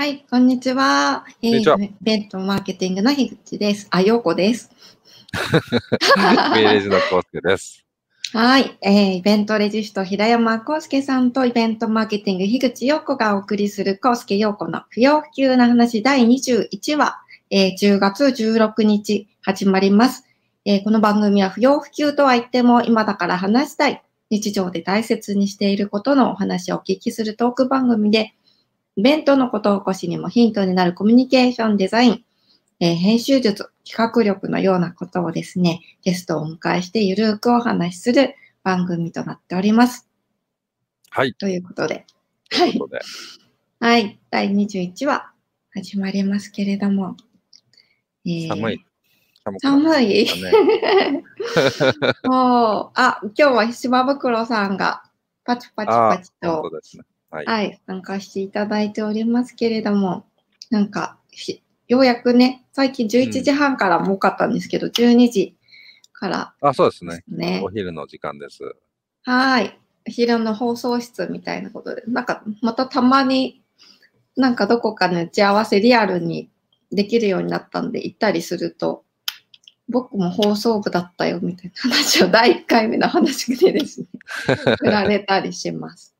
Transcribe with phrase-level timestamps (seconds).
[0.00, 1.26] はい、こんにちは。
[1.42, 3.86] えー、イベントマーケティングの樋口です。
[3.90, 4.70] あ、ようこです。
[6.16, 7.84] メーレージのコースケです。
[8.32, 17.18] はい、えー、イベントレジスト平山康介さんとイベントマーケティング樋口陽子がお送りする康介陽子の不要不急な話第21話、
[17.50, 20.24] えー、10月16日始まります、
[20.64, 28.32] えーこの番組は不要不急とは言っても今だから話したい日常で大切にしていることのお話をお聞きするトーク番組で
[29.00, 32.24] イベントのことを起こしにもヒントになるコミュニケーションデザイン、
[32.80, 40.06] えー編集術、企画力のようなことをですね、ゲストをお迎えしてゆるーくお話しする番組となっております。
[41.08, 41.32] はい。
[41.32, 42.04] ということで、
[42.50, 42.78] とはい
[43.80, 45.32] はい、第21話
[45.72, 47.16] 始まりますけれども、
[48.26, 48.84] えー寒い。
[49.62, 50.26] 寒い。
[52.28, 55.04] もう、あ、今日は島袋さんが
[55.46, 57.04] パチパチあパチと当ですね。
[57.30, 57.46] はい。
[57.46, 60.24] はい、参加していただいておりますけれども、
[60.70, 65.56] なんか、ひようやくね、最近11時半からも多かったんですけど、12時
[66.12, 67.16] からあ、そうですね。
[67.16, 67.70] ですねお。
[67.70, 68.76] 昼の時間です。
[69.22, 69.78] はい。
[70.06, 73.62] お昼の放送室みたいなことで、なんか、またたまに、
[74.36, 76.50] なんかどこかの打ち合わせリアルに
[76.92, 79.04] できるようになったんで行ったりすると、
[79.88, 84.06] 僕も放送部だったよみたいな話を第1回目の話でですね、
[84.78, 86.14] 振られたりします。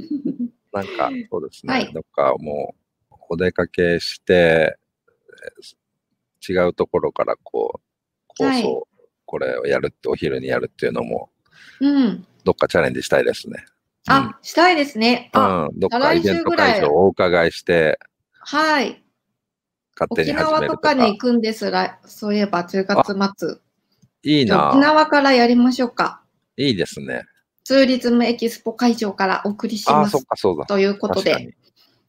[0.72, 1.72] なんか、そうですね。
[1.72, 2.74] はいどっかも
[3.10, 4.76] う、お出かけして、
[5.48, 5.76] えー
[6.46, 7.80] 違うところからこう、
[8.36, 8.64] 放送、はい
[9.26, 11.30] これをやるって、お昼にやるっていうのも、
[11.80, 12.26] うん。
[12.44, 13.64] どっかチャレンジしたいですね。
[14.06, 15.30] あ、したいですね。
[15.34, 17.98] うん、あ、うん、どっかイベント週ぐらい会場をお伺いして、
[18.38, 19.02] はい。
[19.96, 20.94] 沖勝手に始縄とか。
[20.94, 23.58] に行くんですら、そういえば10月末。
[24.22, 26.22] いいな沖縄からやりましょうか。
[26.56, 27.22] いいですね。
[27.64, 30.12] ツーリズムエキスポ会場からお送りします。
[30.12, 30.66] そっか、そうだ。
[30.66, 31.56] ということで、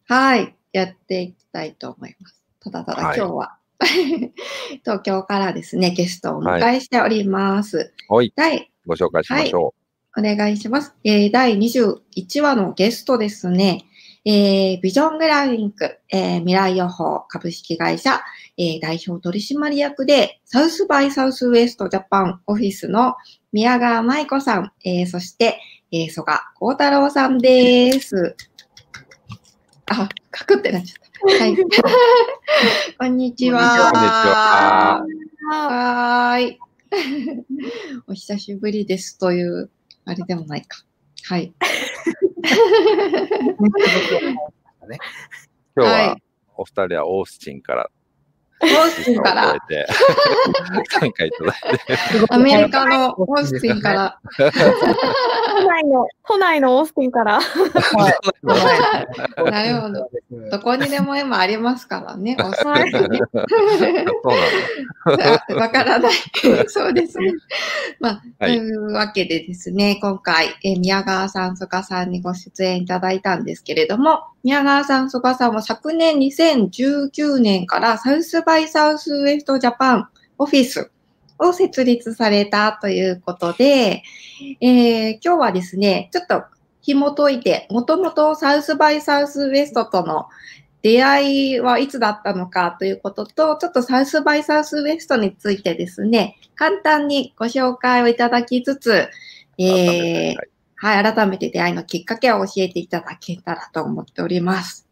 [0.06, 2.42] はい、やっていきたいと思います。
[2.59, 3.58] ただただはい今日は、
[4.84, 7.94] 東京からですね、ゲストをお迎えしております。
[8.09, 9.74] はい、第、ご紹介しましょ
[10.18, 10.94] お願いします。
[11.06, 13.85] えー第21話のゲストですね、
[14.28, 18.22] えービジョングラフィック、えー未来予報株式会社、
[18.58, 23.16] えー代表取締役で、サウスバイサウスウエストジャパンオフィスの
[23.53, 25.59] 宮川舞子さん、えーそして、
[25.91, 28.35] えー、曽我幸太郎さんです。
[29.91, 31.44] あ、カクってなっちゃった。
[31.44, 31.56] はい。
[32.97, 33.59] こんにちは。
[33.94, 34.12] こんにち
[35.47, 36.59] ははーい。
[38.08, 39.69] お久しぶりですという、
[40.06, 40.84] あれでもないか。
[41.25, 41.53] はい。
[42.45, 42.50] う。
[45.75, 46.22] 今日ははい
[46.57, 47.89] お二人はオースチンから
[48.61, 49.56] オースティンから、
[50.89, 51.97] 参加いただいて、
[52.29, 57.39] アメリカのオースティンから、都内の、都内のオースティンから。
[59.44, 60.09] なるほど。
[60.51, 63.19] どこにでも今ありますからね、オースティンはね。
[63.29, 65.45] そうなんだ。
[65.50, 66.13] あ わからない。
[66.67, 67.34] そうですね。
[68.00, 68.57] まあ、はい。
[68.57, 80.07] というわけでですね、今回、えー宮川さん、曽我さんにご出演いただいたんですけれども、宮川さん、曽我さんは昨年2019年からサウスバイサウスウエストジャパン
[80.38, 80.91] オフィス
[81.40, 84.03] を設立されたということで、
[84.62, 86.44] えー今日はですね、ちょっと
[86.81, 90.28] 紐解いて、もともとサウスバイサウスウエストとの
[90.85, 99.09] 出会いはいつだったのかということと、ちょっとサウスバイサウスウエストについてですね、簡単にご紹介をいただきつつ、
[99.57, 100.35] えー
[100.75, 104.88] はいはい、改めて出会いのきっかけを教えていただけたらと思っております。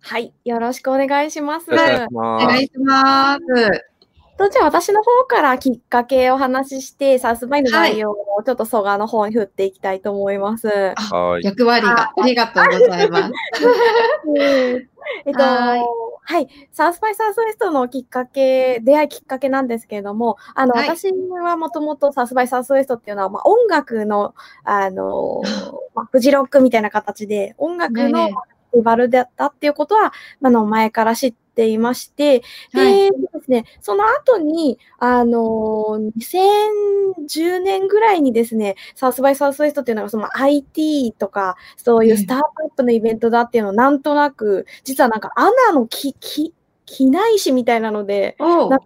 [0.00, 0.32] はい。
[0.42, 1.70] よろしくお願いします。
[1.70, 3.93] よろしくお願いしおます。
[4.36, 10.68] とじゃあ私の方からきっかけをお話しして、サウスバイの内容をちょっと蘇我の方に振っていきたいと思います。
[10.68, 11.44] はい。
[11.44, 13.32] 役割がありがとうございます。
[15.26, 15.76] えっと、は
[16.26, 16.48] はいい。
[16.72, 24.34] サウスバイサウスウエストのきっかけ、出会いきっかけなんですけれども、あの、はい私はもともとサウスバイサウスウエストっていうのは、まあ、音楽の、
[24.64, 25.42] あの、
[25.94, 28.38] まあ、フジロックみたいな形で、音楽のフェ
[28.70, 30.12] スティバルだったっていうことは、
[30.42, 32.42] あの、前から知っていまして、
[32.72, 33.10] で、はい
[33.44, 46.54] ですね、その後に、あの、2010年ぐらいにですね、サウスバイサウスウエストっていうのが、その IT とか、そういうスタートアップのイベントだっていうのをなんとなく、実はなんかアナのき、き、
[46.86, 48.78] 機内誌みたいなので、なんか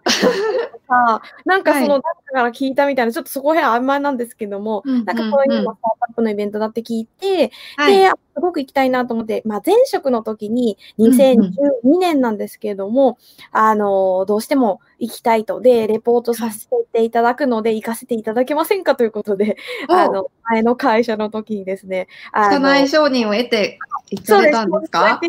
[0.89, 5.31] か、なんか その、はい誰かから聞いたみたいな、ちょっとそこへん曖昧なんですけども、うんなんかうん。
[5.31, 7.97] こういうのスタートアップのイベントだって聞いて、はい。
[7.97, 11.13] で、あすごく行きたいなと思って、まあ、前職の時にんうん。
[11.13, 13.19] 2012年なんですけれども、
[13.51, 19.57] あの、どうしても行きたいと、で、レポートさせていただくので、行かせていただけませんかということで、
[19.89, 23.79] あおの、前の会社の時にですね、あ社の内承認を得て
[24.11, 24.65] 行そうですか？
[24.65, 24.91] れたんです。
[24.91, 25.21] か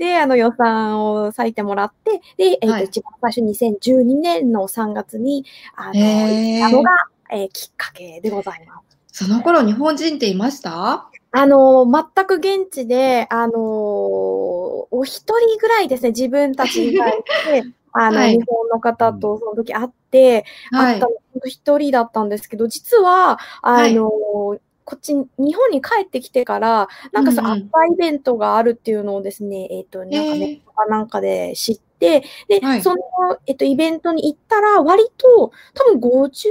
[0.00, 2.84] でで、あの予算を割いてもらって、で、えっ、と、はい。
[2.84, 5.44] 一番最初2012年の3月に、
[5.76, 6.90] あの、行ったのが、
[7.32, 8.98] えーきっかけでございます。
[9.12, 11.10] その頃日本人っていました？
[11.32, 17.12] あの、全く現地で、あの、お一人ぐらいですね、自分たち以外
[17.52, 17.62] で、
[17.92, 18.38] あの、はい。
[18.38, 20.94] 日本の方とその時会って、はい。
[20.94, 21.06] 会った。
[21.06, 21.12] の
[21.46, 24.58] 一人だったんですけど、実は、あの、
[24.90, 27.62] こっち、日本に帰ってきてから、なんかそのうんうん。
[27.62, 32.82] アッパーイベントがあるっていうのをですね、えっ、と、なんかえーネットかなんかで知って、で、はい。
[32.82, 32.96] その、
[33.46, 36.42] えっと、イベントに行ったら、割と、多分50人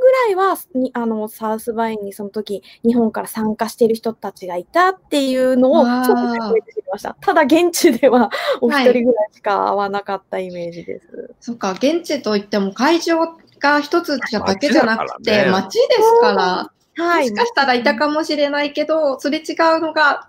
[0.00, 6.04] ぐらいは、にあの、サウスバインにその時、日本から参加している人たちがいたっていうのを、わー。
[6.04, 7.16] そう初めて知りました。
[7.20, 8.30] ただ、現地では
[8.60, 11.34] お一人ぐらいしか会わなかったイメージです。
[11.40, 13.18] そっか、現地といっても会場
[13.58, 17.30] が一つだけじゃなくて、街ですから、はい。
[17.30, 20.28] もしかしたらいたかもしれないけど、すれ違うのが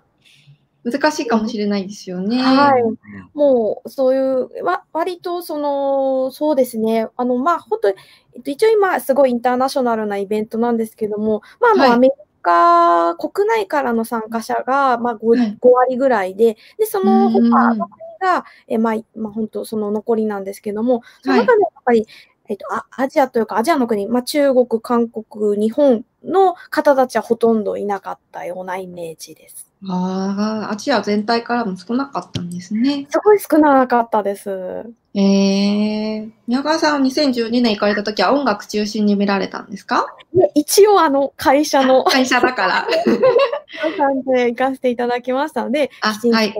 [0.84, 2.40] 難しいかもしれないですよね。
[2.40, 2.96] はいうん
[3.34, 4.18] もう、そうい
[4.60, 7.08] う、わ、割と、その、そうですね。
[7.16, 22.06] あの、まあ、本当一応今、すごいインターナショナルなイベントなんですけども、まあ、あの、はいアメリカ、国内からの参加者が、まあ5、はい5割ぐらいで、で、その他うんの国が、え、まあ、まあ、本当その残りなんですけども、その中でやっぱり、
[22.48, 29.70] えっと、あアジアというか、アジアの国、まあ、中国、韓国、日本の方たちはほとんどいなかったようなイメージです。
[29.88, 33.06] ああ、アジア全体からも少なかったんですね。
[33.10, 34.50] すごい少なかったです。
[35.14, 40.06] ええ宮川さんは2012年行かれた時は音楽中心に見られたんですか？
[40.34, 42.86] で一応、あの、会社の、会社だから。
[43.96, 46.54] 感じで行かせていただきましたので、あきちんとはい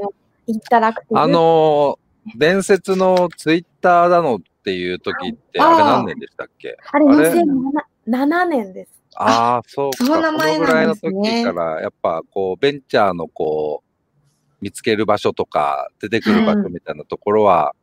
[0.47, 1.21] インタラクティブ。
[1.21, 6.77] あのー、伝説のツイッターだのっていう時って、あれ何年でしたっけ？
[6.91, 8.91] あれあれ？2007年です。
[9.15, 10.05] ああ、そうか。
[10.05, 17.77] その名前このぐらいのなんですね時から、やっぱこう、ベンチャーのこう、見つける場所とか、出てくる場所みたいなところは、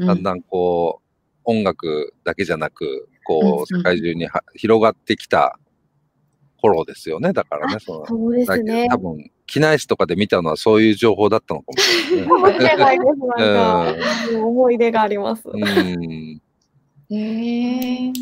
[0.00, 5.60] だんだんこう、音楽だけじゃなく、こう、世界中には広がってきた
[6.60, 7.32] 頃ですよね。
[7.32, 8.88] だからね、その、そうですね。
[8.90, 12.98] 多分、機内誌とかで見たのはそういう情報だったのかもしれない
[14.36, 15.48] 思い出があります。
[17.10, 18.12] え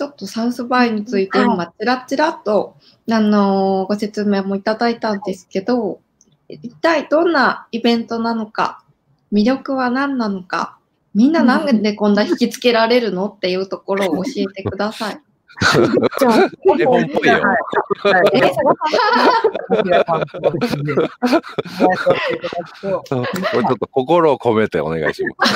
[0.00, 2.74] ちょっとサウスバイについてはい今、ちらちらっと、
[3.10, 6.00] あのご説明もいただいたんですけど、
[6.48, 8.82] 一体どんなイベントなのか、
[9.30, 10.78] 魅力は何なのか、
[11.14, 15.20] みんななんでこんな引きつけられるのっていうところを教えてください。
[16.18, 17.34] じゃあ、絵本っぽいよ。
[17.34, 18.30] はい。
[18.34, 18.52] え
[19.68, 21.08] 僕が担当ですんで、お願い。
[21.08, 22.90] させてい。
[23.04, 25.14] ただくと、これちょっと心を込めてお願い。
[25.14, 25.54] します。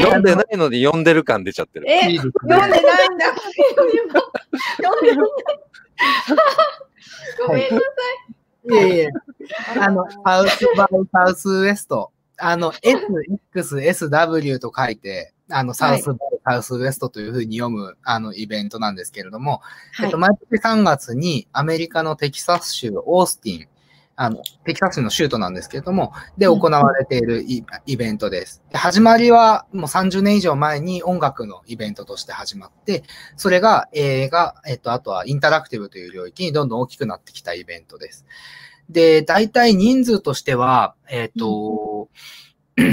[0.00, 0.56] 読んでない。
[0.56, 1.86] のに読んでる感出ちゃってる。
[1.88, 2.14] えい。
[2.14, 2.18] い。
[2.18, 2.70] です読ん。
[2.70, 3.08] でない。
[3.10, 3.26] んだ。
[3.66, 5.28] 読んでない。
[7.46, 8.76] ごめんなさい。
[8.76, 8.98] えい。
[9.00, 9.10] え、
[9.80, 13.06] あの、サウスバイサウスウエスト、あの、S、
[13.54, 19.60] X、S、W と書いて、あの、サウスバイサウスウエストというふうに読む、あの、イベントなんですけれども、
[20.00, 20.04] い。
[20.04, 23.68] えっと、毎年3月にアメリカのテキサス州オースティン、
[24.16, 28.62] あの、テキサス州の州都なんですけれども、でうん行われているイイベントです。
[28.70, 33.02] で始まりはもう30年以上前に音楽のイベントとして始まって、
[33.36, 38.24] それが映画、えっと、あとはインタラクティブという領域にどんどん大きくなってきたイベントです。
[38.88, 42.08] で、大体人数としては、えっと、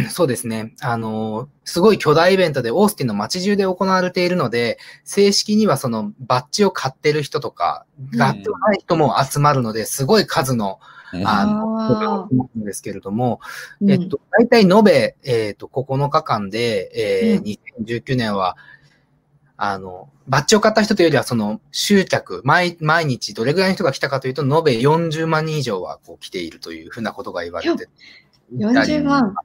[0.10, 0.74] そうですね。
[0.81, 8.17] あの、すごい巨大イベントでオースティンの街中で行われているので、正式にはそのバッジを買ってる人とか、うん。
[8.17, 10.79] 買ってない人も集まるので、すごい数の、
[11.25, 17.43] あの、んですけれども、ーえっと、大体延べ、えっと、9日間で、えうん。
[17.43, 18.57] ー2019年は、
[19.63, 29.36] あの、バッジを買った人というよりは、その、集客、毎、毎日どれぐらいの人が来たかというと、延べ40万人以上はこう来ているというふうなことが言われていたり40万。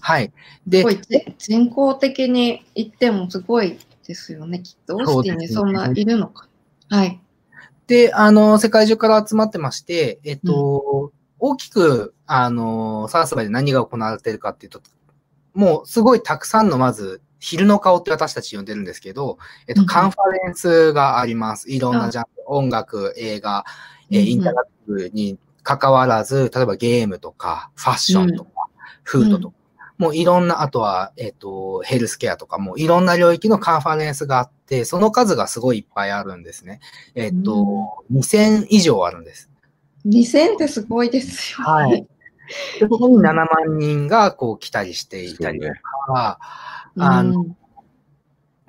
[0.00, 0.32] はい。
[0.68, 4.60] で、すごいぜ全校的に言ってもすごいですよね。
[4.60, 6.48] きっとオースティンにそんないるのか。
[6.88, 7.20] はい。
[7.88, 14.80] で、あの、世界中から集まってまして、えっと、大きく、あの、サウスバイで何が行われているかっていうと、
[15.54, 19.38] もうすごいたくさんの、まず、昼の顔って私たち呼んでるんですけど、
[19.68, 21.70] えっと、うんカンファレンスがあります。
[21.70, 23.64] いろんなジャンル、音楽、映画、
[24.10, 28.50] えインタラクティブに関わらず、例えばゲームとか、ファッションとか、
[29.04, 29.56] フードとか、
[29.96, 36.80] もういろんな、あとは、えっ、と、ヘルスケアとか、もういろんな領域のカンファレンスがあって、その数がすごいいっぱいあるんですね。
[37.14, 39.50] えっ、と、2000以上あるんです。
[40.04, 41.64] 2000ってすごいですよ、ね。
[41.64, 42.06] はい。
[42.80, 43.46] で、そこに7万
[43.78, 45.68] 人がこう来たりしていたりと
[46.08, 46.40] か、
[46.98, 47.56] あの、うん。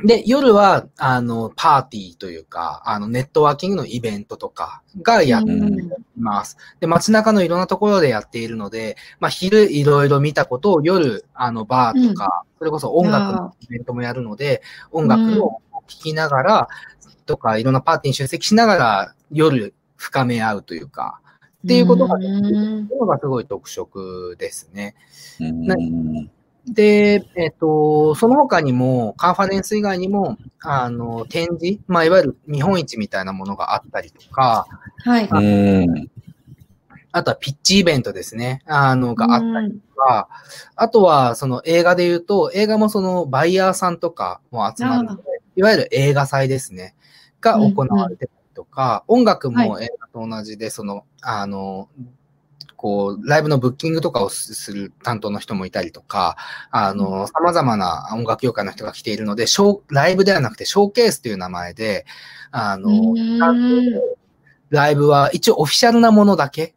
[0.05, 6.57] で、夜は、あの、パーティーというか、あの、ネットワーキングのイベントとかがやってうんいます。
[6.79, 16.67] で、街中のいろんなところでやっているので、まあ、昼いろいろ見たことを夜、あの、バーとか、それこそ音楽のイベントもやるので、音楽を聴きながら、
[17.25, 21.21] とか、いろんなパーティーに出席しながら、夜深め合うというか、
[21.65, 24.93] っていうことができるのがすごい特色ですね。
[25.39, 26.29] うん
[26.73, 34.67] で、えっ、と、その他にも、カンファレンス以外にも、あの、展示、まあ、いわゆる見本市みたいなものがあったりとか、
[35.03, 35.29] はい。
[35.29, 36.09] うん。
[37.11, 39.79] あとはピッチイベントですね、あの、があったりうん。
[39.79, 40.29] とか、
[40.75, 45.23] あとは、その映画で言うと、映画もそのバイヤーさんとかも集まるので、
[45.55, 46.95] いわゆる映画祭ですね、
[47.39, 51.87] が行われてたりとか、音楽も映画と同じで、その、あの、
[52.77, 56.37] こう、ライブのブッキングとかをする担当の人もいたりとか、
[56.71, 62.05] あの、様々な音楽業界の人が来ているので、ショー、ライブではなくてショーケースという名前で、
[62.51, 63.39] あの、うん。
[64.69, 66.75] ライブは一応オフィシャルなものだけ。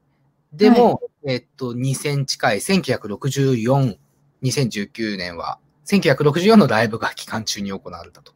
[0.53, 3.97] でも、えっと、2000近い、1964、
[4.43, 8.33] 2019年は、1964のライブが期間中に行われたと。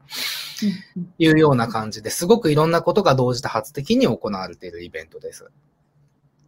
[1.19, 5.51] いうような感じですごくいろんなことが同時多発的に行われているイベントです。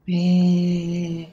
[0.09, 1.29] へー。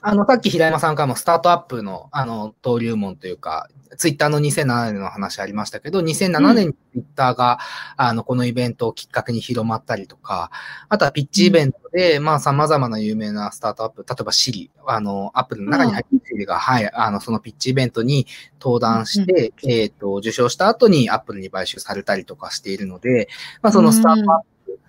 [0.00, 7.58] あの、さっき平山さんからもスタートアップの、あの、登竜門というか、ツイッターの2007年の話ありましたけど、2007年にツイッターが、
[7.96, 10.50] あの、このイベントをきっかけに広まったりとか、
[10.88, 18.26] あとはピッチイベントで、まあ、様々な有名なスタートアップ、例えばシリ、あの、アップルの中に入っているシリが、はい、あの、そのピッチイベントに
[18.60, 23.28] 登壇して、えっ、と、受賞した後にアップルに買収されたりとかしているので、
[23.60, 24.80] まあ、そのスタートアップ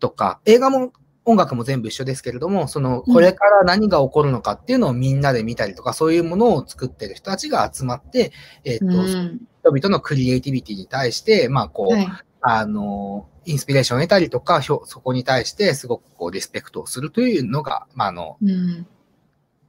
[0.00, 0.92] とか、映画も
[1.24, 8.32] 音楽も全部一緒ですけれども、その、これから何が起こるのかっていうのをみんなで見たりとか、そういうものを作ってる人たちが集まって、
[8.64, 12.08] えっ、と、うん人々のクリエイティビティに対して、まあ、こう、はい
[12.44, 18.86] あの、インスピレーションを得たりとか、そこに対してすごくこう、リスペクトをするというのが、まあ、あの、うん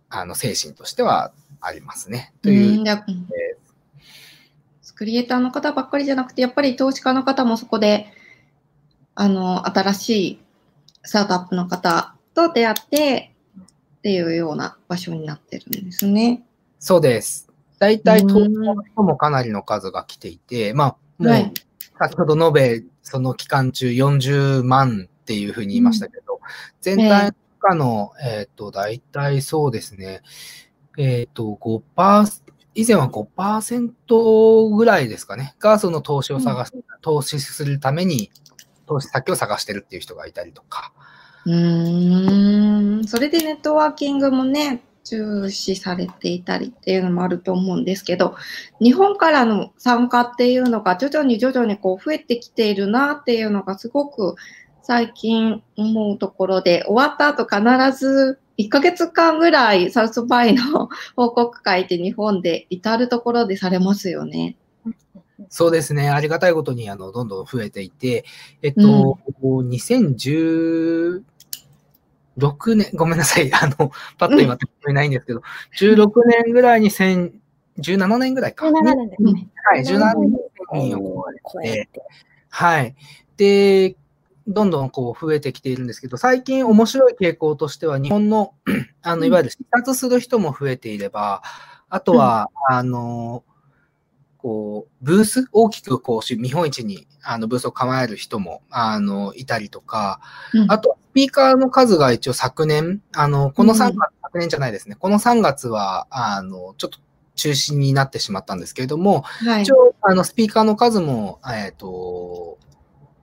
[0.10, 1.32] あの、精神としては
[1.62, 2.34] ありますね。
[2.42, 2.84] という。
[4.96, 8.08] クリエイターの方ばっかりじゃなくて、やっぱり投資家の方もそこで、
[9.16, 10.43] あの、新しい
[11.04, 13.34] スタートアップの方と出会って
[13.98, 16.44] っていうような場所になってるんですね。
[16.80, 17.50] そうです。
[17.80, 18.28] 大体、うん。
[18.28, 21.54] 東京の人もかなりの数が来ていて、まあ、もう、はい。
[22.00, 26.40] 先ほど述べ、その期間中40万っていうふうに言いましたけど、
[26.82, 30.22] 全体の中の、えっ、と、大体そうですね、
[30.98, 32.42] えっ、と、5%、
[32.76, 38.32] 以前は5%ぐらいですかね、がその投資を探し、投資するために、
[38.86, 40.92] 投資先を探してるっていう人がいたりとか。
[41.46, 43.04] うーん。
[43.06, 48.36] それでネットワーキングもね、重視されていたりっていうのもあると思うんですけど、
[48.80, 54.36] 日本からの参加っていうのが徐々に徐々にこう増えてきているなっていうのがすごく
[54.82, 64.56] 最近思うところで、終わった後必ず1ヶ月間ぐらいサウスバイの報告会って日本で至るところでされますよね。
[65.54, 66.10] そうですね。
[66.10, 68.26] ありがたいことに、あの、どんどん増えていて、
[68.64, 71.22] えっと、2016
[72.76, 73.54] 年、ごめんなさい。
[73.54, 75.44] あの、パッと今、聞えないんですけど、
[75.80, 76.10] 16
[76.46, 77.34] 年ぐらいに1000
[77.78, 78.66] 17年ぐらいか。
[78.66, 79.48] 17年ですね。
[79.72, 80.18] はい、17
[80.72, 82.02] 年にを超えて。
[82.50, 82.96] はい。
[83.38, 83.96] で、
[84.48, 88.56] どんどんこう増えてきているんですけど、最近面白い傾向としては、日本の、
[89.04, 91.44] あの、いわゆる視察する人も増えていれば、
[91.90, 93.44] あとは、あの、
[94.44, 100.20] こう、ブース、大きくこう、し見本市に、あの、ブースを構える人も、あの、いたりとか、
[100.54, 103.98] うんあと、スピーカーの数が一応昨年、あの、この3月、うん
[104.34, 106.98] 昨年じゃないですね、この3月は、あの、ちょっと
[107.36, 109.72] 中止になってしまったんですけれども、はい一。
[109.74, 112.58] 応、あの、スピーカーの数も、えっ、と、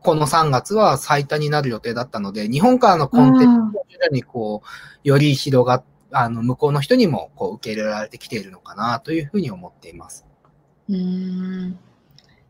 [0.02, 10.26] この3月は最多になる予定だったので、日本からのコンテンツが徐々にこう、より広がっあの、向こうの人にもこう受け入れられてきているのかなというふうに思っています。
[10.90, 11.78] うん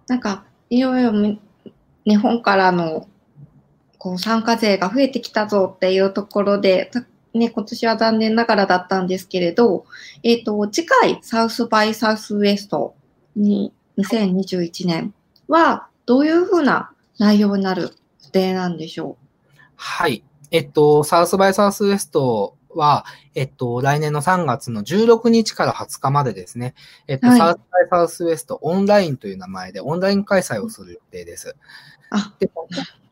[0.09, 1.41] なんか、いろいろみ
[2.07, 3.07] 日本からの
[3.99, 6.91] こう参加税が増えてきたぞっていうところで、
[7.35, 9.85] ね、今年は残念ながらだったんですけれど、
[10.23, 12.95] えっ、と、次回、サウスバイサウスウエスト
[13.37, 15.15] に2021年
[15.47, 17.83] は、どういうふうな内容になる
[18.25, 19.25] 予定なんでしょう？
[19.77, 20.25] はい。
[20.51, 26.75] えっと、サウスバイサウスウエストは、えっと、来年の3月の16日から20日までですね、
[27.07, 31.57] えっと、はいサウスバイサウスウエストオンラインという名前でオンライン開催をする予定です。
[32.11, 32.51] あ、で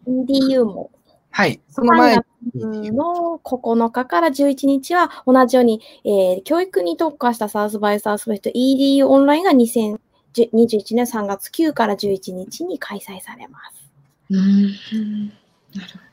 [0.07, 0.91] EDU も。
[1.31, 1.61] はい。
[1.71, 2.23] その前3
[2.55, 13.89] に、月の9日から11日は同じように、えー教育に特化したサウスバイサウスウェスト EDU オンラインが2021年3月9から11日に開催されます。
[14.31, 15.29] うん。
[15.75, 16.08] なるほど。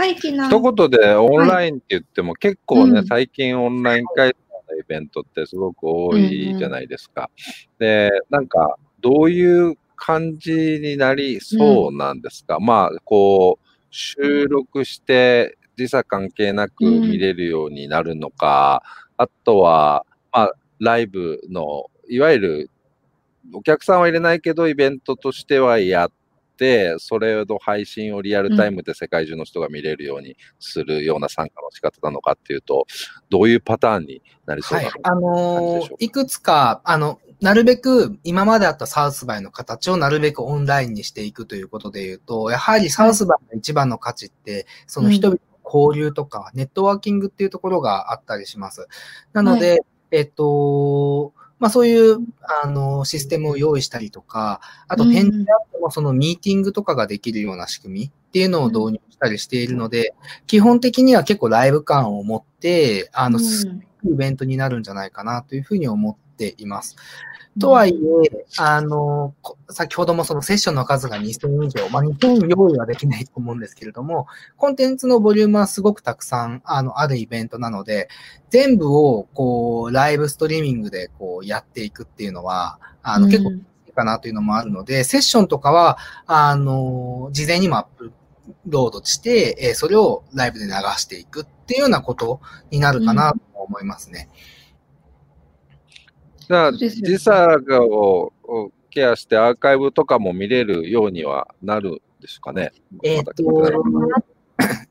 [0.00, 3.06] 会期な一言でオンラインって言っても、結構ね、うん。
[3.06, 4.34] 最近オンライン開催
[4.70, 7.30] のイベントってすごく多いじゃないですか。
[7.78, 18.82] で、なんか、どういう感じになりそうなんですか、まあ、こう、収録して時差関係なく見れるようになるのか、
[19.18, 22.70] あとは、まあ、ライブの、いわゆる、
[23.52, 26.12] お客さんは入れないけど、イベントとしてはやっ
[26.60, 32.86] て、それの配信をリアルタイムで世界中の人が見れるようにするような参加の仕方なのかっていうと、
[33.30, 35.00] どういうパターンになりそうはいなの。
[35.02, 35.10] か。
[35.10, 35.94] あの感じでしょうか？
[36.00, 48.86] いくつか、あの、なるべく今まであったサウスバイの形をなるべくオンラインにしていくということで言うと、やはりサウスバイの一番の価値って、その人々の交流とか、ネットワーキングっていうところがあったりします。
[49.32, 52.18] なので、えっと、まあそういう、
[52.62, 55.12] あの、システムを用意したりとか、あとうん。
[55.12, 60.14] 展示であってもそのミーティングとかができるような仕組みっていうのを導入したりしているので、
[60.46, 63.82] 基本的には結構ライブ感を持って、あの、うん。
[64.02, 66.96] イベントになるんじゃないかなというふうに思っています。
[67.58, 74.26] とはいえ、あの、こ先ほどもそのセッションの数が2000以上、まあ、2000用意はできないと思うんですけれども、
[74.56, 78.08] コンテンツのボリュームはすごくたくさん、あの、あるイベントなので、
[78.50, 88.12] 全部を、こう、ライブストリーミングで、こう、やっていくっていうのは、あの、結構いいかなというのもあるので、セッションとかは、あの、事前にもアップ
[88.66, 92.40] ロードして、えーそれをライブで流していくっていうようなこと
[92.70, 94.28] になるかなと思いますね。
[96.50, 102.72] じゃあ、時差ををケアしてアーカイブとかも見れるようにはなるんですかね。
[103.04, 103.34] えーっと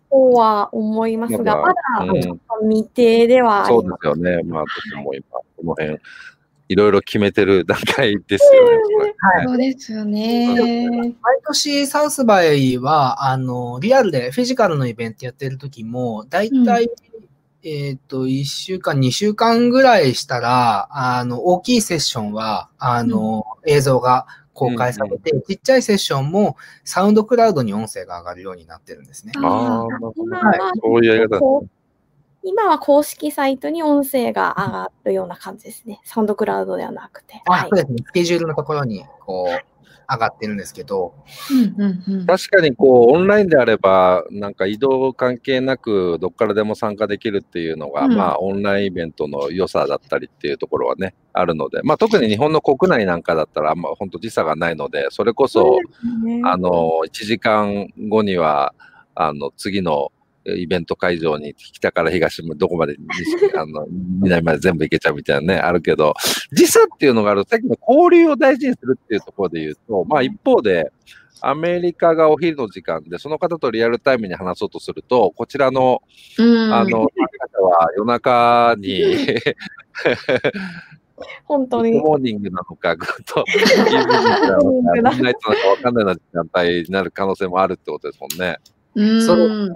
[0.09, 3.95] とは思いますが、ままだだうん未定ではあそうです。
[3.99, 4.41] すよね。
[4.43, 5.99] まあ、私も今、この辺、
[6.69, 9.13] いろいろ決めてる段階ですよね。
[9.17, 10.97] はいそうですよね。
[11.21, 16.89] 毎年サウスバイは、あの、リアルでフィジカルのイベントやってる時も、だいたい、
[17.63, 29.33] えっ、と、1週間、2週間ぐらいしたら、あの、大きいセッションは、あの、映像が公開されて、ちっちゃいセッションもサウンドクラウドに音声が上がるようになってるんですね。
[29.37, 31.69] あああ、今はは、そういうやり方こう
[32.43, 35.99] 今は公式サイトに音声が上がるような感じですね。
[36.05, 37.41] サウンドクラウドではなくて。
[37.45, 37.75] はいあそう。
[37.75, 37.97] ですね。
[38.05, 39.78] スケジュールのところに、こう、
[40.09, 41.13] 上がってるんですけど、
[41.51, 42.25] うんうんうん。
[42.25, 48.15] 確かにこう、オンラインであれば、なんか移動関係なく、どっからでも参加できるっていうのが、うん。
[48.15, 55.77] まあ、オンラインイベントの良さだったりっていうところはね、あるので、まあ、特に日本の国内なんかだったら、まあ、本当時差がないので、それこそ、
[56.43, 58.73] あの、1時間後には、
[59.13, 60.11] あの、次の
[60.57, 63.87] イベント会場に北から東もどこまで、西 あの、
[64.21, 66.13] 南まで全部行けちゃうみたいなね、あるけど、
[66.51, 70.91] 時差っていうのがあると、さっきの交流を大事にするっていうところで言うと、まあ一方で、
[71.41, 76.01] アメリカがお昼の時間で、その方とリアルタイムに話そうとすると、こちらの、
[76.37, 79.01] うんあの、参加者は夜中に、
[81.45, 81.99] 本当に。
[81.99, 84.63] モーニングなのか、グッドイブニングなの
[85.03, 88.57] か、トなのかわかんないような時間帯になる可能性もあるってことですもんね。
[88.95, 89.75] うんそう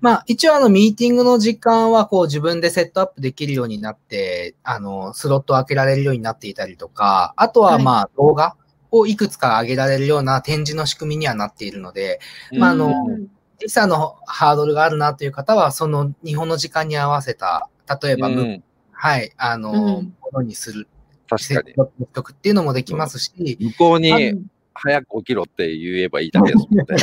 [0.00, 8.56] まあ、一応あの、ミーティングの時間は、こう、自分でセットアップできるようになって、あの、スロットを開けられるようになっていたりとか、あとはまあ、動画
[8.90, 12.20] をいくつか上げられるような展示の仕組みにはなっているので、
[12.52, 13.26] まああのうん
[13.58, 17.70] 時差のハードルがあるなという方は、その日本の時間に合わせた、
[18.02, 18.62] 例えば、うん。
[18.92, 20.14] はい、あの、うん。
[20.20, 20.88] ものにする、
[21.28, 21.72] 確かに。
[21.72, 24.18] っていうのもできますし、向こうにあ
[24.78, 26.84] 早く起きろって言えばいいだけですもんね。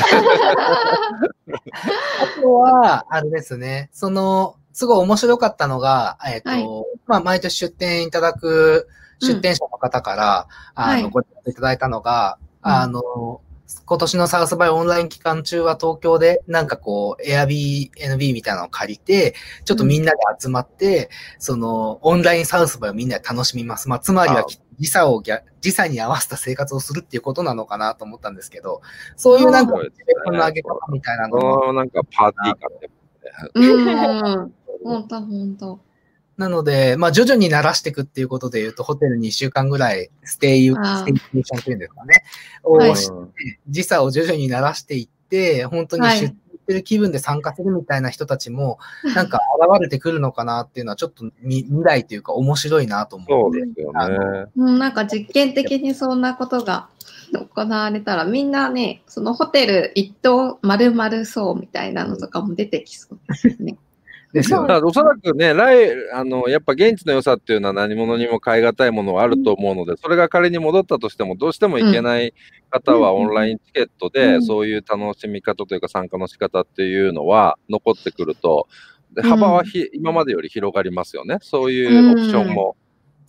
[2.21, 6.67] あとは、あれですね、その、すごい面白かったのが、えっ、と、はい。
[7.05, 8.88] まあ、毎年出展いただく
[9.21, 11.09] 出展者の方から、あの、はい。
[11.09, 12.71] ご連絡いただいたのが、うん。
[12.71, 13.41] あの、
[13.86, 21.09] 今年のサウスバイオンライン期間中は東京で、なんかこう、Airbnb みたいなのを借りて、ちょっとみんなで集まって、
[21.39, 23.89] その、オンライン South by をみんなで楽しみます。
[23.89, 24.45] まあ、つまりはあ
[24.79, 28.81] 時差を逆、時差に合わせた生活をするっていうことなのかなと思ったんですけど、
[29.15, 32.89] そういうなんか、そうですねイベントの上げ方みたいなのもなんかパーティー感で。
[33.55, 34.53] うん。
[34.83, 35.79] ほんとほんと。
[36.38, 42.24] なので、まあ、徐々に慣らしていくっていうことで言うと、ホテルに1週間ぐらいステイ、 staycation っていうんですかね。
[42.63, 48.80] をはいして時差を徐々に慣らしていって、本当にはい出ってる気分で参加するみたいな人たちも、
[49.15, 53.34] なんか現れてくるのかなっていうのは、ちょっと未未来というか面白いなと思って。
[53.34, 54.17] そうですよあね。
[54.56, 56.88] うん、なんか実験的にそんなことが
[57.34, 63.78] 行われたら、みんなね、そのホテル一棟丸々そうみたいなのとかも出てきそうですよね。
[64.34, 64.74] ですよね。
[64.78, 72.34] おそらくね、来、あの、やっぱ現地の良さっていうのは何者にも代え難いものはあると思うので、それが仮に戻ったとしても、どうしても行けない
[72.72, 78.67] 方はうんオンラインチケットうで、んそういう楽しみ方というか参加の仕方っていうのは残ってくると、
[79.15, 81.38] で幅はひ、今までより広がりますよね。
[81.41, 82.76] そういうオプションも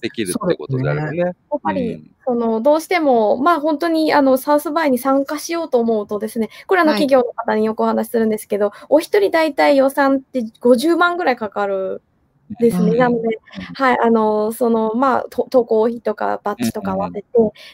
[0.05, 1.19] できるってことであればね。
[1.19, 2.11] やっぱり、うん。
[2.27, 7.01] その、どうしても、まあ本当に、あの、サウスバイに参加しようと思うとですね、これあの、はい。
[7.01, 12.13] 企業の方によくお話しするんですけど、お一人大体予算って50万ぐらいかかるん
[12.61, 12.90] ですね。
[12.92, 12.98] うん。
[12.98, 13.38] なので、
[13.74, 17.28] はい、あの、その、まあ、と渡航費とかバッジとか合わせて、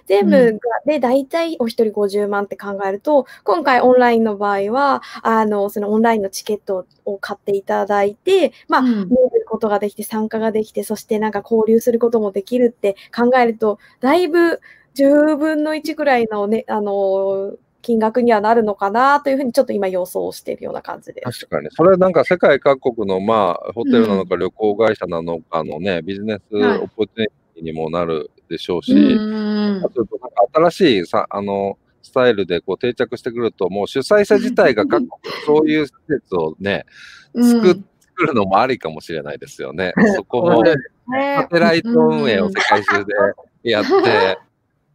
[0.07, 9.09] 全部が、で、大体お一人50万って考えると、今回オンラインの場合は、あの、そのオンラインのチケットを買っていただいて、まあ、うん。
[9.09, 14.61] 見ることができて、参加ができて、そしてなんか交流することもできるって考えると、だいぶ
[14.95, 21.47] 10分の1ぐらいのね、あの、金額にはなるのかなというふうにちょっと今予想しているような感じです。
[21.47, 21.69] 確かに。
[21.73, 30.07] それはなんか世界各国の、まあ、ホテルなのか旅行会社なのかのね、ビジネスはいオポチュニティにもなるでしょうし、うんあと
[30.53, 35.11] 新しいさ、あの、スタイルでこう定着してくると、もう主催者自体が各国、
[35.47, 36.87] そういう施設をね、
[37.35, 37.79] 作っ
[38.21, 39.95] 作るのもありかもしれないですよね。
[40.15, 40.75] そこも、ね
[41.39, 43.15] サテライト運営を世界中で
[43.71, 44.39] やって、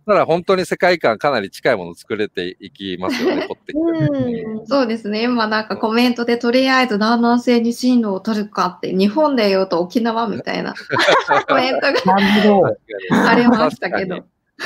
[0.05, 3.79] ただ本当に世界観かなり近いものを作れていきますよね、 こってきて。
[3.79, 5.23] うんそうですね。
[5.23, 10.73] 今なんかコメントでとりあえず南南西に進路を取るかって、日本で言うと沖縄みたいな
[11.47, 14.25] コメントがありましたけど。
[14.57, 14.63] そ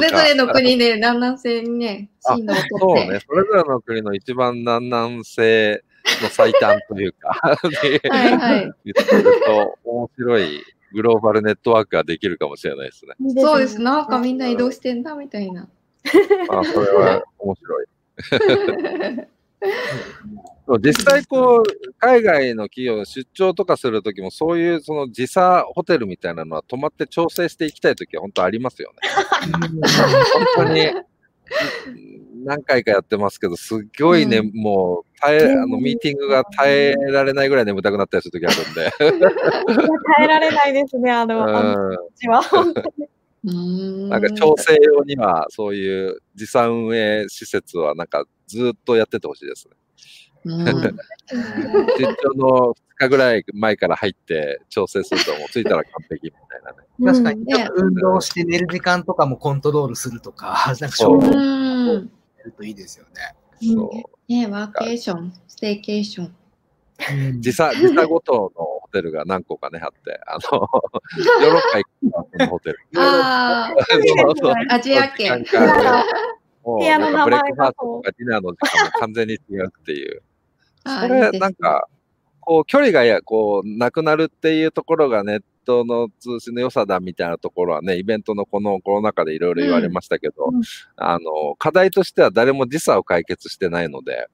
[0.00, 3.12] れぞれの国で南南西にね、進路をそう取って。
[3.12, 5.82] ね、それぞれの国の一番南南西
[6.22, 8.72] の最短というか、はいはい。
[8.86, 13.14] 言ってると面白いグローバルネットワークができるかもしれないですね。
[13.40, 13.80] そうです。
[13.80, 15.68] なんかみんな移動してんだみたいな。
[16.50, 17.86] あそれは面白い。
[20.80, 21.62] 実際こう、
[21.98, 28.98] 海外の企業出張とかするときも、そういうその時差ホテルみたいなのは泊まって調整していきたいときは本当ありますよね。
[30.54, 30.92] 本当に、
[32.44, 38.90] 何回かやってますけど、すっごいね、うもう耐え、あの、ミーティングが耐えられないぐらい眠たくなったりするときあるんで。
[38.98, 42.42] 耐えられないですね、あの、あちは。
[42.42, 43.08] 本当に
[43.46, 49.74] んなんか調整用には、そういう時差運営施設は、なんかずっとやっててほしいですね。
[50.44, 50.64] うん
[51.28, 57.12] 出張の2日ぐらい前から入って調整すると、もう着いたら完璧みたいなね。
[57.12, 61.20] 確かに、ね運動して寝る時間とかもコントロールするとか、なんかそう
[62.48, 63.34] るといいですよね。
[63.60, 63.90] そ
[64.28, 66.34] うねワーケーション、ステーケーション。
[67.40, 70.68] 時差、時差ごとのホテルが何個かね、あって、あの、
[71.42, 72.78] ヨーロッパ行くホテル。
[72.96, 75.44] あそうそうあ、 アジア圏。
[76.64, 80.22] 部屋のなんかブレッ名前がクファーストとかディナーの時間も完全に違うっていう。
[80.84, 81.88] あそれ、なん、か、
[82.40, 90.62] こう、距離がや、こう、なくなるっていうところがネットの通信の良さだみたいなところはね、イベントのこのコロナ禍でいろいろ言われましたけど、うん
[90.96, 94.28] あの、課題としては誰も時差を解決してないので、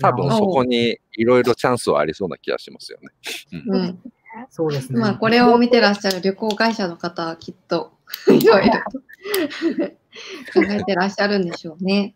[0.00, 3.08] 多分そこにいろいろチャンスはありそうな気がしますよね。
[3.52, 4.02] いいですうん。
[4.50, 4.98] そうですね。
[4.98, 7.92] まあ、これを見てらっしゃる旅行会社の方はきっと、
[8.28, 8.98] いろいろと
[10.60, 12.14] 考えてらっしゃるんでしょうね。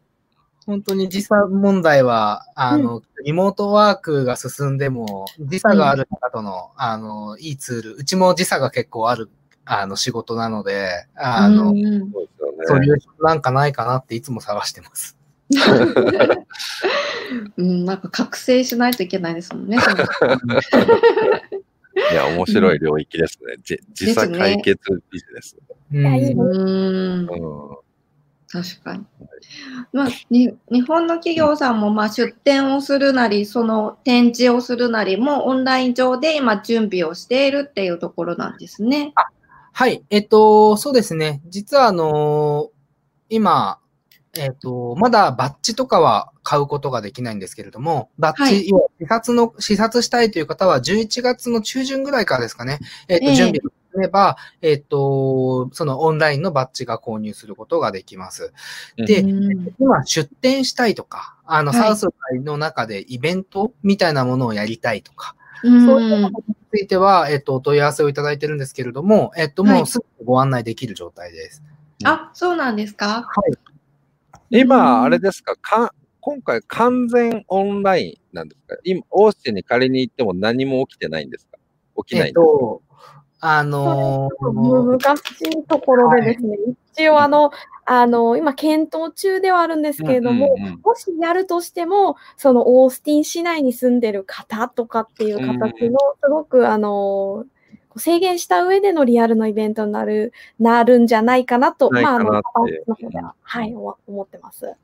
[0.67, 9.31] 本当に時差問題は、あの、リモートワークが進んでも、時差がある方との、あの、いいツール、うちも時差が結構ある、
[9.65, 12.59] あの、仕事なので、あの、うんそうですよね。
[12.67, 15.17] そういうなんかないかなっていつも探してます。
[17.57, 19.79] うん、なんか覚醒しないといけないですもんね。
[19.81, 19.97] その
[22.13, 23.55] いや、面白い領域ですね。
[23.63, 24.81] じ時差解決
[25.13, 25.57] ビジネス。
[25.93, 27.86] うんやいいねうんうん
[28.49, 29.05] 確かに。
[29.93, 39.13] まあ、に日本の企業さんもまあ出展をするなり、その展示をするなりもオンライン上で今準備をしているっていうところなんですね。
[39.73, 40.05] はい。
[40.11, 41.43] えっと、そうですね。
[41.49, 42.71] 実は、あの
[43.29, 43.79] 今、
[44.39, 52.79] えっと、まだバッジとかは買うことができないんですけれども、バッジ、はい要は視察の、視察したいという方は11月の中旬ぐらいからですかね。
[53.09, 58.53] えっと、ええ準備をすれば、えっと、そのオンラインのバッジが購入することができます。
[58.97, 59.75] で、うん。
[59.79, 61.81] 今出店したいとか、あの、はい。
[61.81, 65.87] サウス会の中でイベントみたいなものをやりたいとか、うん。
[65.87, 69.79] そういうことについては、えっと、お問い合わせをいただいてるんですけれども、えっと、はい。
[69.79, 71.63] もうすぐご案内できる状態です。
[72.05, 73.23] あ、そうなんですか？
[73.23, 73.59] はい。
[74.51, 75.57] 今、あれですか？
[75.57, 78.77] か、今回完全オンラインなんですか？
[78.85, 81.59] 今、オースティンに仮に行っても何も起きてないんですか？
[82.05, 82.83] 起きないえっんですか、と、
[83.49, 86.57] あのー難しいところでですね、
[86.93, 87.53] 一応あの、
[87.85, 90.81] あの、今検討中ではあるんですけれども、うんうんうん。
[90.83, 97.45] もしやるとしても、そのオースティン市内に住んでる方とかっていう形の、すごくあの、
[97.97, 102.67] 制限した上でのリアルのイベントになる、なるんじゃないかなと、ないまあ、あの、の方
[103.11, 104.75] では、はい、思思ってます。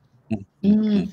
[0.63, 1.09] うん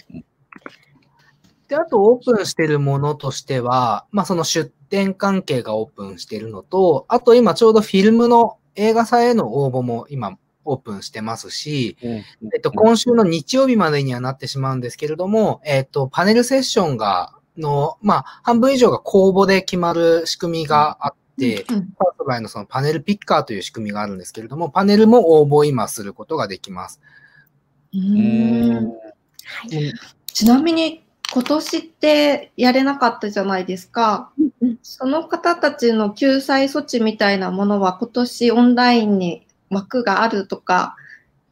[1.71, 12.25] で、あとオープンしてるものとしては、まあその出展関係がオープンしてるのと、あと今ちょうどフィルムの映画祭への応募も今オープンしてますし、うんえ
[12.59, 27.01] っと、今週の日曜日までにはなってしまうんですけれども、えっと、パネルセッションが、の、まあ、半分以上が公募で決まる仕組みがあって、うんパートバイのそのパネルピッカーという仕組みがあるんですけれども、パネルも応募を今することができます。
[27.95, 28.93] ううんんは
[29.71, 29.93] い。
[30.27, 31.03] ちなみに
[31.33, 34.31] 今年ってやれなかったじゃないですか。
[34.61, 40.97] うんその方たちの救済措置みたいなものは今年オンラインに枠があるとか、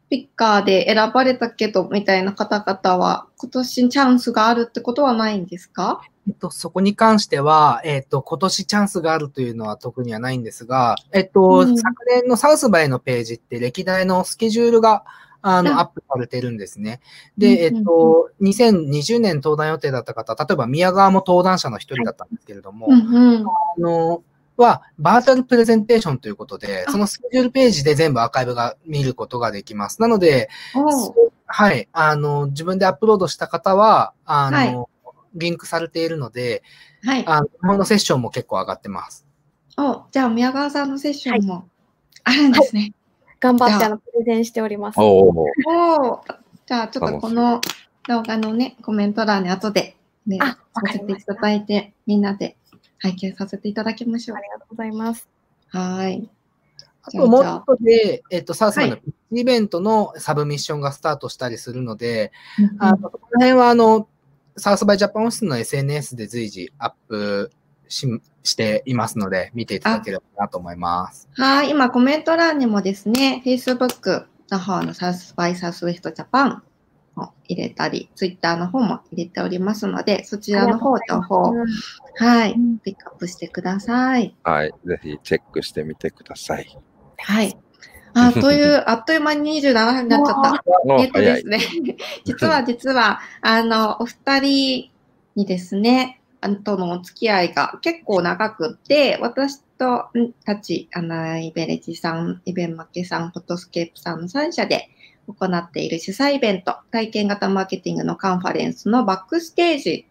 [0.08, 6.00] ピッカーで選ばれたけどみたいな方々は今年チャンスがあるってことはないんですか？
[6.26, 11.76] えっと、そこに関しては、えっと、今年チャンスがあるというのは特にはないんですが、えっと、うん。
[11.76, 15.04] 昨年のサウスバイのページって歴代のスケジュールが、
[15.42, 17.00] あうんの、アップされてるんですね。
[17.36, 22.88] で、えうんっと、2020年登壇予定だった方、例えば宮川も登壇者の一人だったんですけれども。
[22.90, 24.22] あの、
[24.56, 30.02] は、バーチャルプレゼンテーションということで、あそのスケジュールページで全部アーカイブが見ることができます。
[30.02, 30.48] なので、
[31.46, 31.88] はい。
[31.92, 34.76] あの、自分でアップロードした方は、あの、はい
[35.34, 36.62] リンクされているので、
[37.02, 37.24] はい。
[37.26, 39.26] あの、日本のセッションも結構上がってます。
[39.76, 41.68] おじゃあ宮川さんのセッションも
[42.24, 42.92] あるんですね。
[43.40, 44.98] 頑張ってああのプレゼンしております。
[44.98, 46.24] おーおお
[46.66, 47.60] じゃあちょっとこの
[48.08, 49.96] 動画のね、コメント欄に後で
[50.26, 52.56] ね、あさせていりましたただいて、みんなで
[52.98, 54.40] 拝見させていただきましょうあ。
[54.40, 55.28] りがとうございます。
[55.68, 56.28] はい。
[57.02, 64.08] あともうじゃあじゃあ一つで、えっと、サウスマンのはピッチイベントのサブミッションがスタートしたりするので、うんあのそこら辺は、あの、
[64.56, 67.52] サウスバイジャパンオフィスの SNS で随時アップ
[67.88, 68.06] し
[68.42, 71.28] していますので、見ていただければなと思います。
[71.34, 71.70] はい。
[71.70, 76.62] 今コメント欄にもですね、Facebook の方のサウスバイサウスウェストジャパン
[77.16, 81.54] を入れたり、Twitter の方も入れておりますので、そちらの方情報を、
[82.16, 84.34] はい、ピックアップしてください。
[84.42, 84.74] はい。
[84.84, 86.78] ぜひチェックしてみてください。
[87.18, 87.56] はい。
[88.14, 90.62] あ、という、 あっという間に27分になっちゃった。
[90.84, 91.40] おえっとで。
[91.40, 91.60] すね、
[92.24, 94.90] 実は実は、あの、お二人
[95.36, 96.17] にですね、
[96.62, 104.88] とのお付き合いが結構長くって、私とんたち、あの、イベレジさん、イベンマケさん、フォトスケープさんの3社で
[105.26, 110.06] 行っている主催イベント、体験型マーケティングのカンファレンスのバックステージ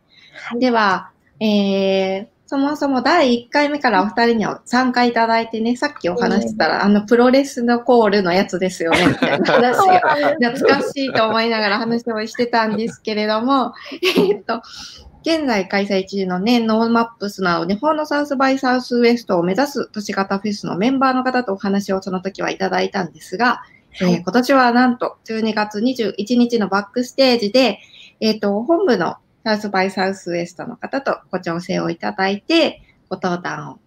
[0.60, 10.00] では、えー、そもそも第1回目からお二人には参加いただいてね、さっきお話ししたら、あの、プロレスのコールのやつですよね、みたいな話が
[10.52, 14.62] 懐かしいと思いながら話をしてたんですけれども、えっと、
[15.28, 23.62] 現在開催中のね、 NoMaps など日本の South by Southwest を目指す都市型フェスのメンバーの方とお話をその時はいただいたんですが、
[24.00, 27.80] えー今年はなんと12月21日のバックステージで、
[28.22, 33.80] えっ、と、本部の South by Southwest の方とご調整をいただいて、ご登壇を。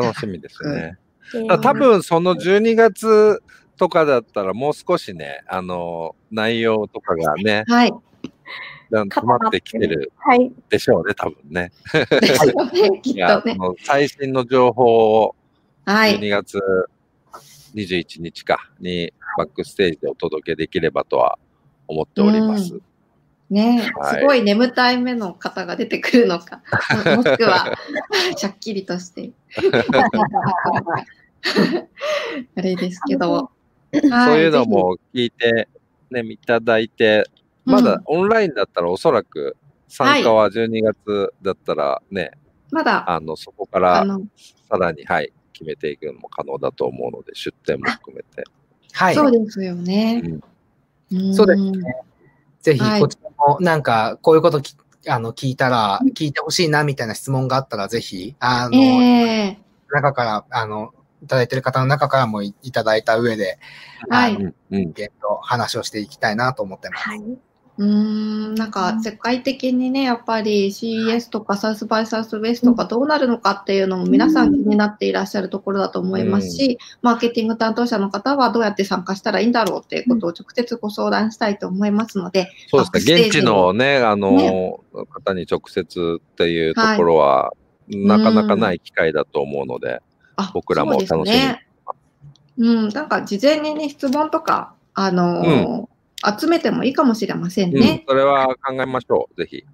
[0.00, 0.96] 楽しみですね。
[1.00, 3.42] えーだから多分その12月
[3.76, 7.92] とかだったらもう少しね、あの、内容とかがね、はい。
[8.90, 10.52] だん溜まってきてるはい。
[10.70, 11.72] でしょうね、多分ね。
[13.04, 13.56] い とね。
[13.84, 15.36] 最新の情報を
[15.84, 16.18] はい。
[16.18, 16.60] 12月
[17.74, 21.38] 21日かにバックステージでお届けできればとは
[21.86, 22.74] 思っております。
[22.74, 22.82] う
[23.50, 26.62] ねはいすごい眠たい目の方が出てくるのか、
[27.06, 27.78] も もしくは、
[28.36, 29.30] しゃっきりとして、
[32.56, 33.50] あれですけど、
[33.92, 34.02] そう
[34.36, 35.68] いうのも聞いて、
[36.10, 37.24] ね、いただいて、
[37.68, 39.56] まだオンラインだったらおそらく
[39.88, 42.32] 参加は12月だったらね、
[42.70, 44.20] まだ、あの、そこかあらの、
[44.68, 48.44] さらに、はい、決めていくのも可能だと思うので、出店も含めて。
[48.92, 49.14] はい。
[49.14, 50.20] そうですよね。
[50.20, 50.40] ん
[51.34, 51.94] そうですね。
[52.60, 54.76] ぜひ、はいこちらも、なんか、こういうことき
[55.08, 59.58] あの聞いたら、聞いてほしいな、みたいな質問があったら、ぜひ、あの、ええ
[59.90, 63.58] 中から、あの、いただいてる方の中からもいいただいた上で、
[64.10, 64.94] はいあのうん、
[65.42, 67.08] 話をしていきたいなと思ってます。
[67.08, 67.22] はい。
[67.78, 83.26] うーん、なんか世界的にね、やっぱり CES とかサウスバイサウスウェストがどうなるのかっていうのも皆さん気になっていらっしゃるところだと思いますし、マーケティング担当者の方はどうやって参加したらいいんだろうっていうことを直接ご相談したいと思いますので、そうですね。
[83.26, 87.52] 現地のね、あの、方に直接っていうところは、
[87.88, 90.02] なかなかない機会だと思うので、
[90.34, 91.64] あ僕らも楽しみそうね。
[92.58, 95.97] うん、なんか事前にね、質問とか、あのー
[96.38, 98.04] 集めてもいいかもしれませんうんね。
[98.08, 99.64] それは考えましょう、ぜひ。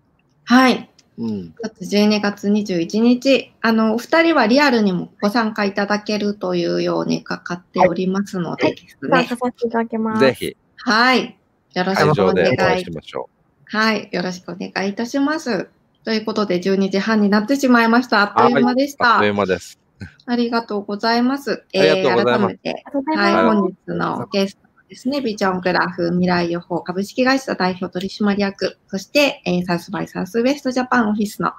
[0.44, 0.90] はい。
[1.16, 1.54] うん。
[1.62, 9.10] あと12月21日、あの、お二人はリアルにもご参加いただけるというようにかかっておりますのでですね。
[9.10, 10.20] 参加させていただきます。
[10.20, 11.38] ぜひ、はい。
[11.74, 13.28] よろしくお願い会いしましょ
[13.66, 14.08] はい。
[14.12, 15.68] よろしくお願いいたします。
[16.04, 18.20] ということで、12時半になってしまいました。
[18.20, 18.96] あっという間でしう。
[19.00, 19.16] あた。
[19.16, 19.78] っという間です。
[20.26, 21.64] ありがとうございます。
[21.74, 22.84] ありがとうございます改めて、
[23.16, 23.34] はい。
[23.44, 24.58] 本日のゲス
[24.94, 31.50] ですね、ビジョングラフ未来予報株式会社代表取締役、そして、えーサウスバイサウスウェストジャパンオフィスの、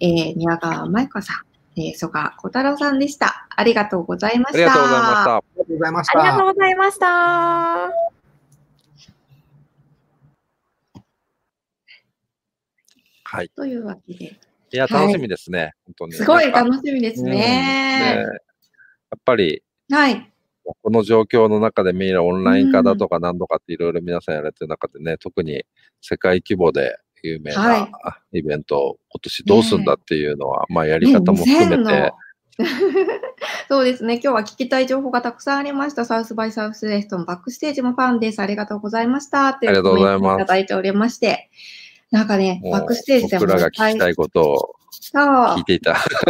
[0.00, 1.32] えー宮川舞子さ
[1.76, 3.48] ん、えー、曽我小太郎さんでした。
[3.56, 4.58] ありがとうございました。
[4.58, 6.20] ありがとうございました。
[6.20, 7.64] ありがとうございましありがとうた。
[7.64, 7.90] ございました。
[13.24, 13.48] はい。
[13.56, 15.72] というわけで、いや、はい楽しみですね。
[15.86, 16.12] 本当に。
[16.12, 18.18] すごい楽しみですうんね。
[18.18, 20.33] やっぱり、はい。
[20.64, 25.64] この状況の中でみんなオンライン化だとか何とかっていろいろ皆さんやられてる中でね、特に
[26.00, 32.12] 世界規模で有名はいなイベントを今年どうすんだっていうのは、まあやり方も含めねて、2000の
[33.68, 34.14] そうですね。
[34.14, 36.04] 今日は聞きたい情報がたくさんありました。
[36.04, 38.40] サウスバイサウスウェストのバックステージもファンです。
[38.40, 39.48] ありがとうございました。
[39.48, 41.50] ありがとうございますいただいておりまして。
[42.10, 45.94] なんかね、バックステージでも僕らが聞きたいことを聞いていた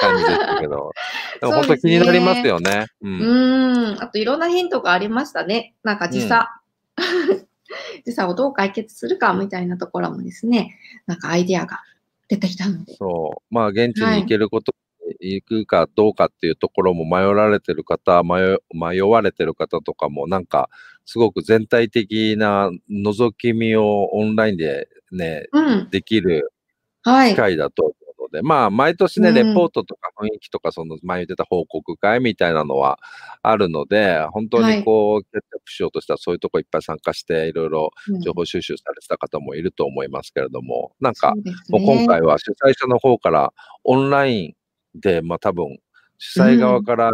[0.00, 0.92] 感じでしたけど、
[1.40, 2.86] でも本当気になりますよね。
[3.00, 3.08] う。
[3.08, 4.02] うんーん。
[4.02, 5.74] あといろんなヒントがありましたね。
[5.82, 6.60] なんか時差。
[8.04, 11.80] 時差をどう解決するかみたいなところもですね、なんかアイディアが
[12.28, 12.94] 出てきたので。
[12.94, 13.54] そう。
[13.54, 14.72] まあ現地に行けること、
[15.20, 20.70] 行くかどうかっていうところも迷られてる方、迷迷われてる方とかもなんか
[21.04, 25.88] すごく全体的な覗き見をオンラインでね、うん。
[25.90, 26.57] できるはい
[27.04, 27.34] 機。
[27.36, 29.34] 会だと思うので、まあ毎年ね、うん。
[29.34, 32.98] レポートとか雰囲気とかその前言ってた報告会みたいなのは
[33.42, 38.20] あるので、本当にこう、キャッチアップしようとしたらそういうとこいっぱい参加していろいろうん。
[38.20, 41.34] 情報収集されてた方もいると思いますけれども、なんか
[41.68, 43.52] もうね今回は主催者の方から
[43.84, 44.48] オンライ
[44.96, 45.78] ンで、まあ多分
[46.18, 47.12] 主催側から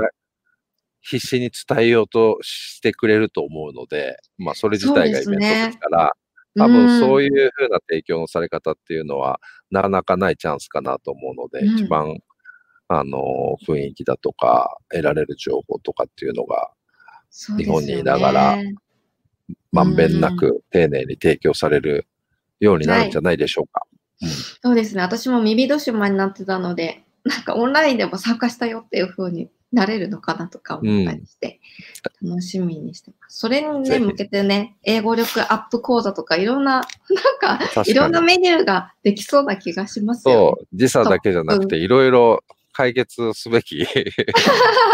[1.03, 6.13] 必死に伝えようとしてくれると思うので、まあそれ自体がイベントですから、
[6.57, 9.41] 多分そういういう風な提供のされ方っていうのは
[9.71, 11.77] なかなかないチャンスかなと思うので、うん。
[11.77, 12.19] 一番
[12.89, 16.71] あの雰囲気だとか得られる情報とかっていうのが
[17.55, 18.59] ん日本にいながら
[19.73, 22.07] まんべんなく丁寧に提供される
[22.61, 23.83] ようになるんじゃないでしょうか。
[24.63, 25.03] そうですね。
[25.03, 31.61] 私も耳戸島になってたので、なんかオンラインでも参加したよっていう風になれるのかなとか思ったりして、
[32.23, 33.39] 楽しみにしてます。
[33.39, 36.83] それに向けてね、英語力アップ講座とかいろんな、
[37.43, 43.85] なんか、いろんなメニューができそうな気がしますよそう、時差だけじゃなくて、いろいろ解決すべき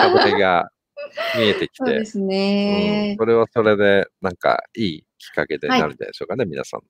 [0.00, 0.70] 課題が
[1.36, 3.16] 見えてきて、そうですうんね。
[3.18, 6.80] それはそれで、なんかいいきっかけでなるんじゃないでしょうかね、皆さん。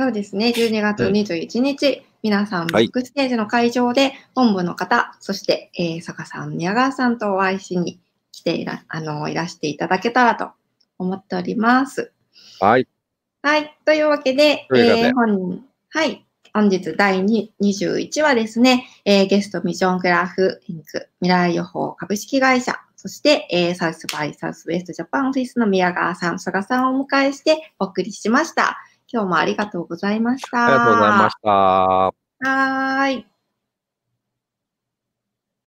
[0.00, 0.54] そうですね。
[0.56, 8.00] 12月21日、皆さん、バはいックステージの会場で、本部の方、そして、えー、坂さん、宮川さんとお会いしに
[8.32, 10.52] 来ていら、あの、いらしていただけたらと
[10.96, 12.12] 思っております。
[12.60, 12.88] はい。
[13.42, 13.76] はい。
[13.84, 16.24] というわけで、えー本はい。
[16.54, 28.78] 本日第2 21話ですね、えーゲストミジョングラフインク未来予報株式会社、そして、えーサウスバイサウスウェストジャパンオフィスの宮川さん、曽我さんをお迎えしてお送りしました。
[29.12, 30.66] 今日もありがとうございました。
[30.66, 31.50] ありがとうございました。
[31.50, 33.39] はーい。